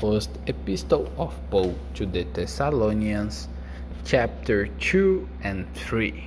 [0.00, 3.48] first epistle of Paul to the Thessalonians,
[4.02, 6.24] chapter 2 and 3.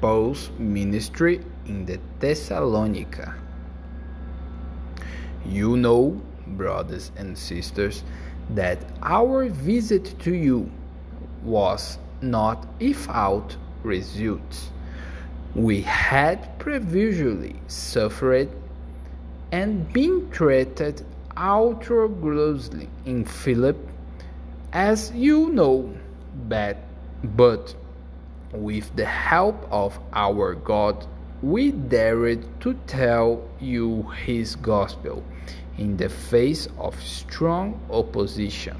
[0.00, 3.34] Paul's ministry in the Thessalonica.
[5.44, 8.04] You know, brothers and sisters,
[8.50, 10.70] that our visit to you
[11.42, 14.70] was not without results.
[15.56, 18.48] We had previously suffered
[19.52, 21.04] and being treated
[21.36, 23.78] ultra grossly in Philippi,
[24.72, 25.94] as you know,
[26.48, 26.76] but,
[27.22, 27.74] but
[28.52, 31.06] with the help of our God,
[31.42, 35.22] we dared to tell you his gospel
[35.78, 38.76] in the face of strong opposition.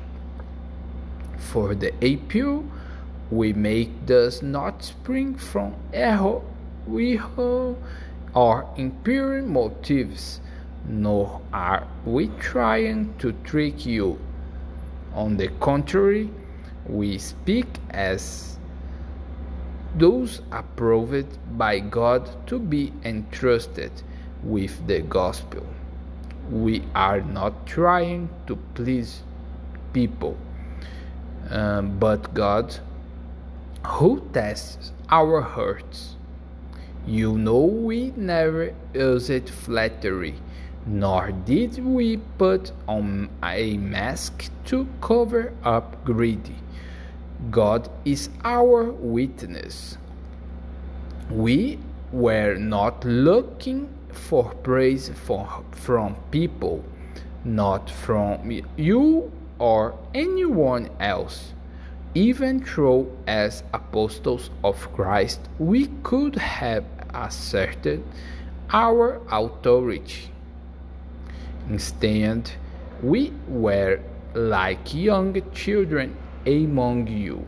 [1.39, 2.65] For the appeal
[3.31, 6.41] we make does not spring from error,
[8.35, 10.41] or impure motives
[10.89, 14.19] nor are we trying to trick you.
[15.15, 16.31] On the contrary,
[16.87, 18.59] we speak as
[19.97, 23.93] those approved by God to be entrusted
[24.43, 25.67] with the gospel.
[26.51, 29.23] We are not trying to please
[29.93, 30.39] people,
[31.51, 32.79] um, but God
[33.87, 36.15] who tests our hearts.
[37.07, 40.37] You know we never used flattery
[40.89, 46.51] nor did we put on a mask to cover up greed.
[47.51, 49.99] God is our witness.
[51.31, 51.79] We
[52.11, 56.83] were not looking for praise for, from people,
[57.45, 61.53] not from you or anyone else.
[62.15, 68.03] Even though, as apostles of Christ, we could have asserted
[68.71, 70.31] our authority
[71.71, 72.51] Instead,
[73.03, 74.01] we were
[74.35, 76.17] like young children
[76.47, 77.47] among you.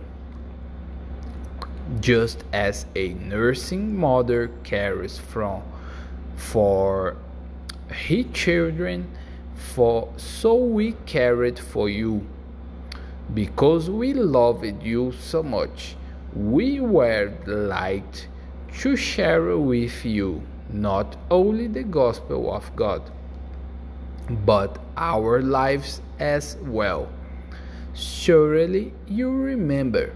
[2.00, 5.62] Just as a nursing mother cares from
[6.36, 7.16] for
[7.88, 9.10] her children,
[9.54, 12.26] for so we cared for you.
[13.32, 15.97] Because we loved you so much,
[16.34, 18.26] we were delighted
[18.80, 20.42] to share with you
[20.72, 23.10] not only the gospel of God
[24.30, 27.08] but our lives as well.
[27.94, 30.14] Surely you remember,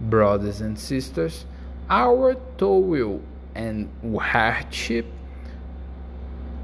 [0.00, 1.44] brothers and sisters,
[1.90, 3.20] our toil
[3.54, 3.88] and
[4.18, 5.06] hardship.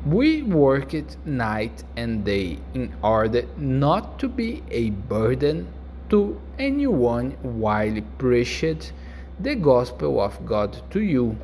[0.04, 5.68] We worked night and day in order not to be a burden
[6.10, 8.92] to anyone while preached
[9.38, 11.36] the gospel of God to you.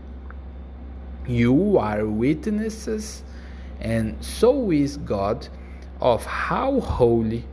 [1.27, 3.23] You are witnesses
[3.81, 5.49] and so is God,
[6.01, 7.45] of how holy,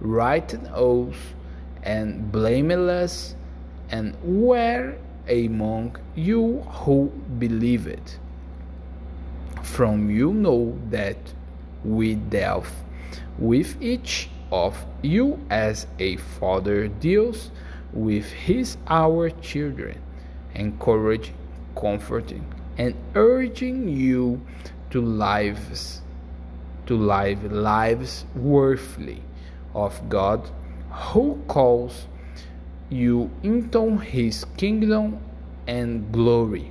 [0.00, 1.34] right and oath,
[1.82, 3.34] and blameless,
[3.90, 4.96] and where
[5.28, 8.18] among you who believe it.
[9.62, 11.16] From you know that
[11.84, 12.66] we dealt
[13.38, 17.50] with each of you as a father deals
[17.92, 19.98] with his our children,
[20.54, 21.34] encouraging,
[21.76, 22.44] comforting,
[22.78, 24.40] and urging you
[24.94, 26.02] to lives
[26.86, 29.20] to live lives worthily
[29.74, 30.48] of God
[30.88, 32.06] who calls
[32.90, 35.18] you into his kingdom
[35.66, 36.70] and glory.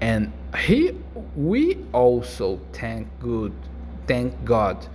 [0.00, 0.92] And he
[1.36, 3.52] we also thank good
[4.06, 4.86] thank God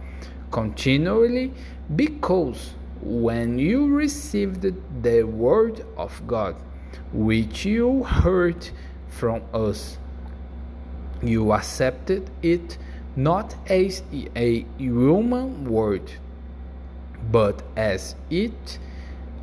[0.50, 1.54] continually
[1.96, 4.66] because when you received
[5.04, 6.56] the word of God
[7.14, 8.68] which you heard
[9.08, 10.00] from us
[11.22, 12.78] you accepted it
[13.16, 14.04] not as
[14.36, 16.12] a human word,
[17.32, 18.80] but as it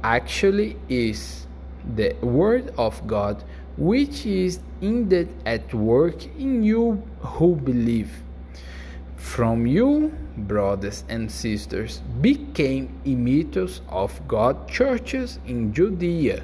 [0.04, 1.46] actually is
[1.94, 3.42] the word of God,
[3.76, 8.10] which is indeed at work in you who believe.
[9.16, 16.42] From you, brothers and sisters, became imitators of God churches in Judea,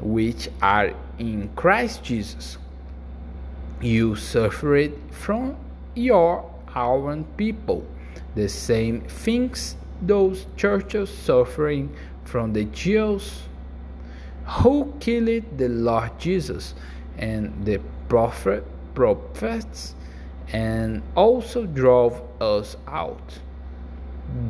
[0.00, 2.58] which are in Christ Jesus
[3.82, 5.56] you suffered from
[5.94, 7.84] your own people
[8.34, 11.94] the same things those churches suffering
[12.24, 13.42] from the Jews
[14.46, 16.74] who killed the Lord Jesus
[17.18, 18.64] and the prophet,
[18.94, 19.94] prophets
[20.52, 23.38] and also drove us out.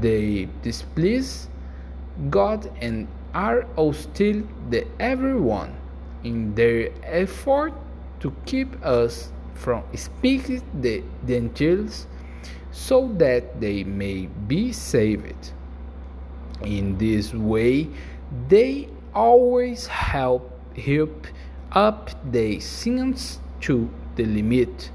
[0.00, 1.49] They displease
[2.31, 5.75] God and are hostile to everyone
[6.25, 7.73] in their effort
[8.22, 12.06] to keep us from speaking the Gentiles
[12.70, 15.52] so that they may be saved.
[16.64, 17.88] In this way,
[18.48, 21.26] they always help help
[21.72, 24.90] up their sins to the limit.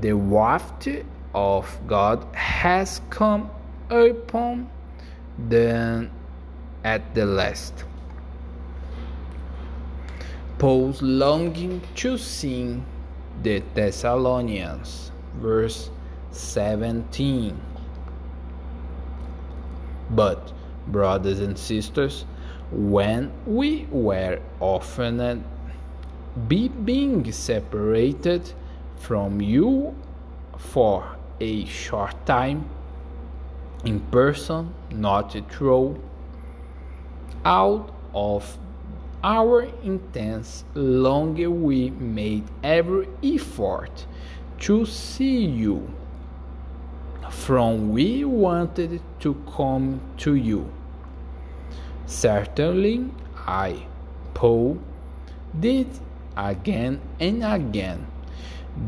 [0.00, 0.88] The waft
[1.34, 3.50] of God has come
[3.90, 4.70] upon
[5.36, 6.10] them
[6.84, 7.84] at the last.
[10.58, 12.84] Paul's longing to sing
[13.44, 15.90] the Thessalonians, verse
[16.32, 17.60] 17.
[20.10, 20.52] But,
[20.88, 22.24] brothers and sisters,
[22.72, 25.44] when we were often
[26.48, 28.52] be being separated
[28.96, 29.94] from you
[30.56, 31.04] for
[31.40, 32.68] a short time
[33.84, 36.02] in person, not through,
[37.44, 38.58] out of
[39.22, 44.06] our intense longing, we made every effort
[44.60, 45.88] to see you.
[47.30, 50.70] From we wanted to come to you.
[52.06, 53.10] Certainly,
[53.46, 53.86] I,
[54.34, 54.78] Paul,
[55.58, 55.88] did
[56.36, 58.06] again and again,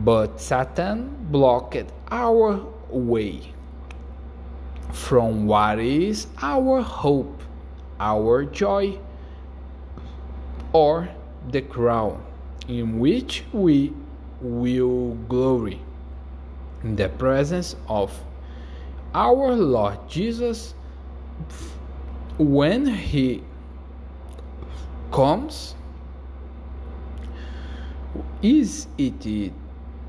[0.05, 3.53] but Satan blocked our way
[4.93, 7.43] from what is our hope,
[7.99, 8.99] our joy,
[10.73, 11.09] or
[11.51, 12.23] the crown
[12.69, 13.93] in which we
[14.41, 15.81] will glory.
[16.83, 18.13] In the presence of
[19.15, 20.75] our Lord Jesus
[22.39, 23.43] when he
[25.13, 25.75] comes
[28.43, 29.53] is it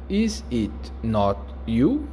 [0.10, 2.08] is it not you?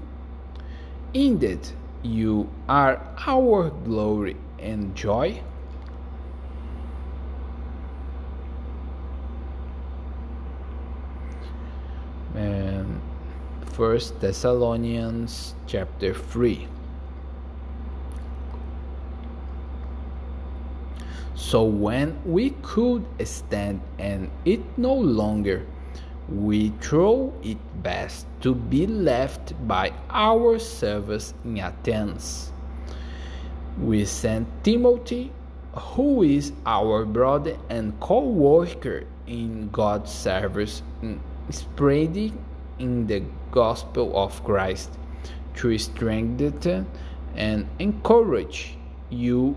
[1.14, 1.68] Indeed
[2.02, 5.40] you are our glory and joy
[13.78, 16.66] first thessalonians chapter 3
[21.36, 25.64] So when we could stand and it no longer,
[26.28, 32.50] we thought it best to be left by our service in Athens.
[33.80, 35.30] We sent Timothy,
[35.94, 42.36] who is our brother and co worker in God's service, in spreading
[42.78, 44.90] in the gospel of Christ,
[45.56, 46.86] to strengthen
[47.34, 48.76] and encourage
[49.10, 49.56] you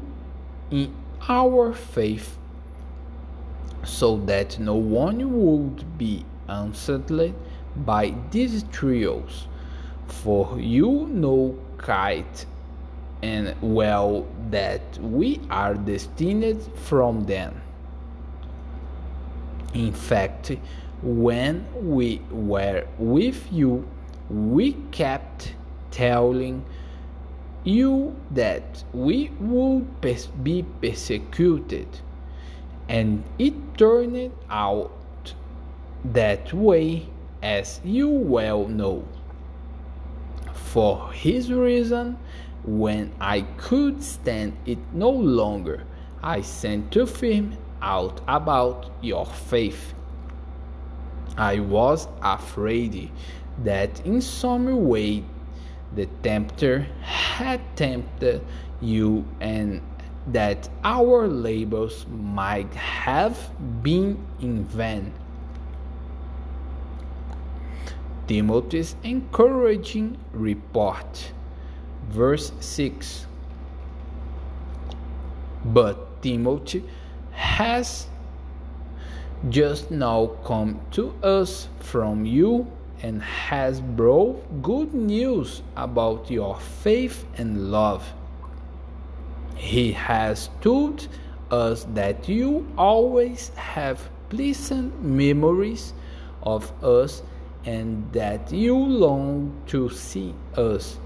[0.70, 0.94] in
[1.28, 2.38] our faith,
[3.84, 7.34] so that no one would be unsettled
[7.86, 9.48] by these trials.
[10.08, 12.46] For you know quite
[13.24, 17.62] and well that we are destined from them.
[19.74, 20.52] In fact,
[21.02, 23.88] when we were with you,
[24.30, 25.56] we kept
[25.90, 26.64] telling
[27.64, 29.88] you that we would
[30.44, 31.88] be persecuted,
[32.88, 34.92] and it turned out
[36.06, 37.08] that way,
[37.42, 39.04] as you well know.
[40.54, 42.18] For his reason,
[42.64, 45.84] when I could stand it no longer,
[46.24, 49.94] I sent to him out about your faith.
[51.42, 53.10] I was afraid
[53.64, 55.24] that in some way
[55.96, 58.46] the tempter had tempted
[58.80, 59.82] you and
[60.28, 63.40] that our labors might have
[63.82, 65.12] been in vain.
[68.28, 71.32] Timothy's encouraging report.
[72.10, 73.26] Verse 6
[75.66, 76.84] But Timothy
[77.32, 78.06] has
[79.50, 82.72] just now come to us from you
[83.02, 88.08] and has brought good news about your faith and love.
[89.56, 91.08] He has told
[91.50, 95.94] us that you always have pleasant memories
[96.44, 97.24] of us
[97.66, 100.98] and that you long to see us,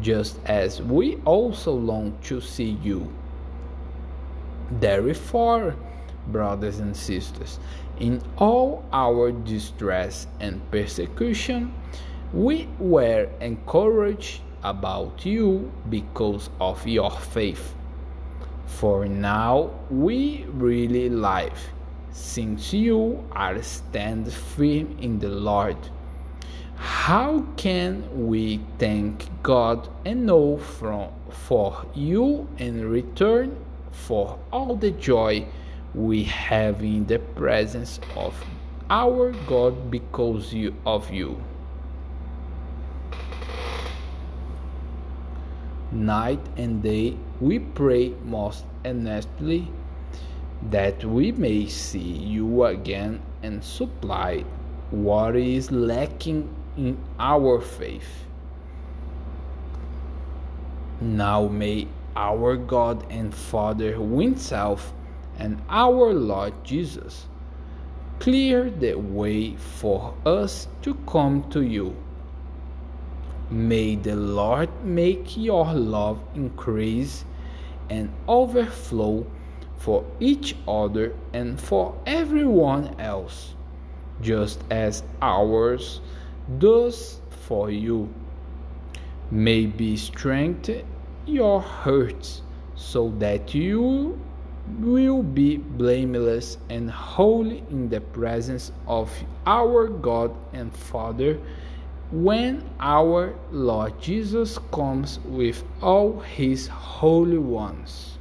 [0.00, 3.10] just as we also long to see you.
[4.80, 5.76] Therefore,
[6.28, 7.58] brothers and sisters,
[7.98, 11.72] in all our distress and persecution,
[12.32, 17.74] we were encouraged about you because of your faith.
[18.66, 21.58] For now we really live,
[22.12, 25.76] since you are stand firm in the Lord.
[26.76, 33.56] How can we thank God and know from, for you in return
[33.92, 35.46] for all the joy?
[35.94, 38.34] We have in the presence of
[38.90, 41.40] our God because of you.
[45.94, 49.70] night and day, we pray most earnestly
[50.70, 54.44] that we may see you again and supply
[54.90, 58.24] what is lacking in our faith.
[61.00, 61.86] Now may
[62.16, 64.92] our God and Father Himself
[65.38, 67.26] and our Lord Jesus
[68.18, 71.96] clear the way for us to come to you.
[73.50, 77.24] May the Lord make your love increase
[77.90, 79.26] and overflow
[79.76, 83.54] for each other and for everyone else,
[84.22, 86.00] just as ours
[86.58, 88.08] does for you.
[89.30, 90.84] May be strengthened
[91.26, 92.42] your hearts
[92.76, 94.18] so that you
[94.78, 99.10] will be blameless and holy in the presence of
[99.46, 101.38] our God and Father
[102.10, 108.18] when our Lord Jesus comes with all his holy ones.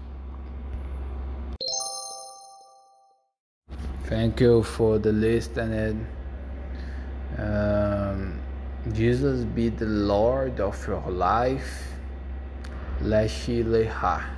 [4.06, 6.06] Thank you for the listening.
[7.38, 8.40] Um,
[8.92, 11.88] Jesus be the Lord of your life.
[13.02, 14.33] Leshi Leha.